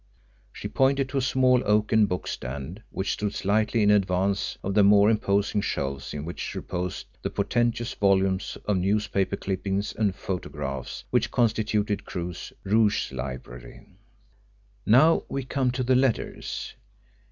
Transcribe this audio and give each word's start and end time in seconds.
She 0.51 0.67
pointed 0.67 1.09
to 1.09 1.19
a 1.19 1.21
small 1.21 1.61
oaken 1.63 2.07
bookstand 2.07 2.81
which 2.89 3.13
stood 3.13 3.35
slightly 3.35 3.83
in 3.83 3.91
advance 3.91 4.57
of 4.63 4.73
the 4.73 4.81
more 4.83 5.11
imposing 5.11 5.61
shelves 5.61 6.11
in 6.11 6.25
which 6.25 6.55
reposed 6.55 7.05
the 7.21 7.29
portentous 7.29 7.93
volumes 7.93 8.57
of 8.65 8.77
newspaper 8.77 9.35
clippings 9.35 9.93
and 9.93 10.15
photographs 10.15 11.03
which 11.11 11.29
constituted 11.29 12.03
Crewe's 12.03 12.51
"Rogues' 12.63 13.11
Library." 13.11 13.85
"Now 14.87 15.21
we 15.29 15.43
come 15.43 15.69
to 15.69 15.83
the 15.83 15.93
letters. 15.95 16.73